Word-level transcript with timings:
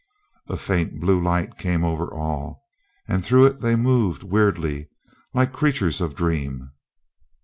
A 0.47 0.57
faint 0.57 0.99
blue 0.99 1.21
light 1.21 1.59
came 1.59 1.83
over 1.83 2.11
all, 2.11 2.65
and 3.07 3.23
through 3.23 3.45
it 3.45 3.61
they 3.61 3.75
moved 3.75 4.23
weirdly, 4.23 4.89
like 5.31 5.53
creatures 5.53 6.01
of 6.01 6.15
dream. 6.15 6.71